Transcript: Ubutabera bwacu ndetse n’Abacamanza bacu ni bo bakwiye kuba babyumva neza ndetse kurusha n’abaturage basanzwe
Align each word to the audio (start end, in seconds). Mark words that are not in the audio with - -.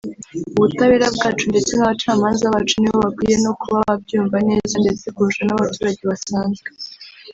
Ubutabera 0.57 1.05
bwacu 1.15 1.45
ndetse 1.51 1.71
n’Abacamanza 1.75 2.45
bacu 2.55 2.75
ni 2.79 2.89
bo 2.91 2.97
bakwiye 3.05 3.35
kuba 3.61 3.79
babyumva 3.89 4.37
neza 4.49 4.75
ndetse 4.83 5.05
kurusha 5.15 5.43
n’abaturage 5.45 6.01
basanzwe 6.11 6.67